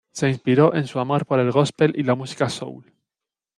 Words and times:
Se 0.13 0.27
inspiró 0.27 0.73
en 0.73 0.87
su 0.87 0.99
amor 0.99 1.27
por 1.27 1.39
el 1.39 1.51
gospel 1.51 1.93
y 1.95 2.01
la 2.01 2.15
música 2.15 2.49
soul. 2.49 2.91